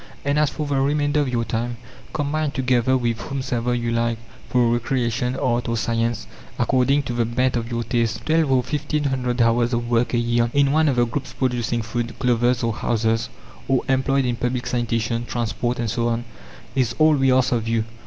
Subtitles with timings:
[0.25, 1.77] And as for the remainder of your time,
[2.11, 4.17] combine together with whomsoever you like,
[4.49, 6.25] for recreation, art, or science,
[6.57, 8.25] according to the bent of your taste.
[8.25, 11.83] "Twelve or fifteen hundred hours of work a year, in one of the groups producing
[11.83, 13.29] food, clothes, or houses,
[13.67, 16.25] or employed in public sanitation, transport, and so on,
[16.73, 17.83] is all we ask of you.